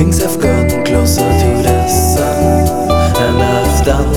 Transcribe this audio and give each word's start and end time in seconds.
Things 0.00 0.22
have 0.22 0.40
gotten 0.40 0.82
closer 0.82 1.20
to 1.20 1.62
the 1.62 1.86
sun, 1.86 2.66
and 2.88 3.42
I've 3.42 3.84
done 3.84 4.14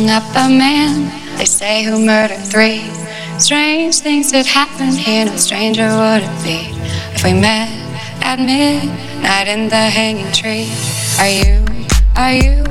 strung 0.00 0.10
up 0.10 0.36
a 0.36 0.48
man, 0.48 1.36
they 1.36 1.44
say, 1.44 1.82
who 1.82 1.98
murdered 2.04 2.38
three. 2.38 2.88
Strange 3.38 3.98
things 3.98 4.32
that 4.32 4.46
happen 4.46 4.92
here, 4.92 5.26
no 5.26 5.36
stranger 5.36 5.88
would 5.88 6.22
it 6.22 6.44
be 6.44 6.72
if 7.14 7.24
we 7.24 7.32
met 7.32 7.68
at 8.22 8.38
midnight 8.38 9.48
in 9.48 9.68
the 9.68 9.76
hanging 9.76 10.30
tree. 10.32 10.68
Are 11.18 11.28
you, 11.28 11.64
are 12.16 12.32
you 12.32 12.64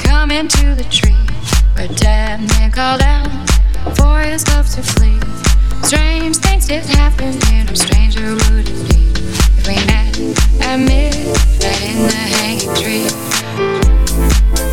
coming 0.00 0.48
to 0.48 0.74
the 0.74 0.86
tree 0.90 1.26
where 1.74 1.88
dead 1.88 2.40
man 2.48 2.70
called 2.72 3.02
out 3.02 3.30
for 3.96 4.20
his 4.20 4.46
love 4.48 4.68
to 4.70 4.82
flee? 4.82 5.20
Strange 5.84 6.36
things 6.36 6.66
that 6.68 6.84
happen 6.86 7.32
here, 7.46 7.64
no 7.64 7.74
stranger 7.74 8.34
would 8.34 8.68
it 8.68 8.80
be 8.90 9.12
if 9.58 9.66
we 9.68 9.76
met 9.86 10.18
at 10.62 10.78
midnight 10.78 11.82
in 11.82 12.02
the 12.06 12.22
hanging 12.34 12.74
tree. 12.74 14.65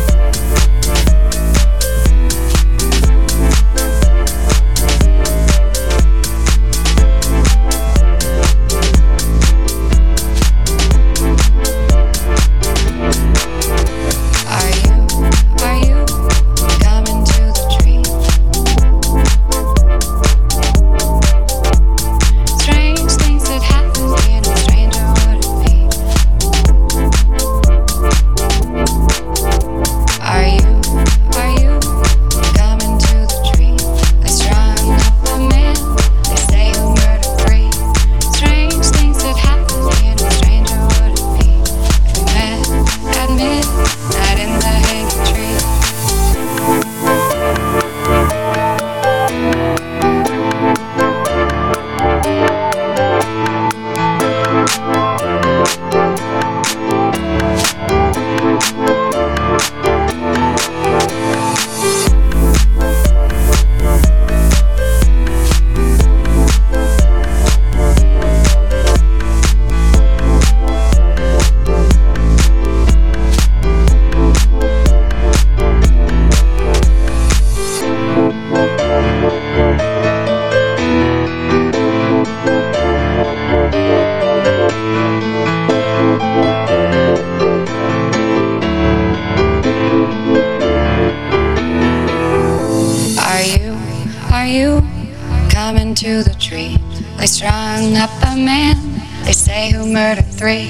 Into 95.72 96.22
the 96.22 96.34
tree. 96.38 96.76
They 97.16 97.26
strung 97.26 97.96
up 97.96 98.10
a 98.22 98.36
man, 98.36 98.76
they 99.24 99.32
say, 99.32 99.72
who 99.72 99.90
murdered 99.90 100.26
three. 100.26 100.68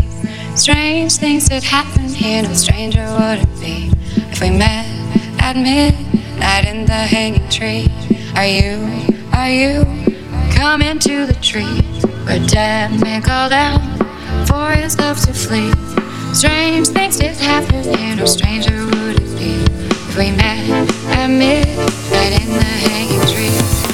Strange 0.54 1.16
things 1.16 1.48
that 1.48 1.64
happen 1.64 2.08
here, 2.08 2.44
no 2.44 2.52
stranger 2.54 3.04
would 3.18 3.40
it 3.40 3.60
be 3.60 3.90
if 4.30 4.40
we 4.40 4.50
met 4.50 4.86
at 5.40 5.56
midnight 5.56 6.66
in 6.66 6.86
the 6.86 6.92
hanging 6.92 7.48
tree. 7.48 7.88
Are 8.36 8.46
you, 8.46 8.78
are 9.32 9.50
you 9.50 9.82
coming 10.54 11.00
to 11.00 11.26
the 11.26 11.36
tree 11.42 11.82
where 12.24 12.46
dead 12.46 13.00
men 13.02 13.20
called 13.20 13.52
out 13.52 13.82
for 14.46 14.70
his 14.70 14.96
love 14.96 15.20
to 15.22 15.32
flee? 15.32 15.72
Strange 16.32 16.88
things 16.88 17.18
did 17.18 17.36
happen 17.36 17.82
here, 17.82 18.14
no 18.14 18.26
stranger 18.26 18.84
would 18.86 19.20
it 19.20 19.38
be 19.38 19.54
if 20.08 20.16
we 20.16 20.30
met 20.30 20.70
at 21.18 21.26
midnight 21.26 22.40
in 22.40 22.48
the 22.48 22.62
hanging 22.62 23.26
tree. 23.34 23.93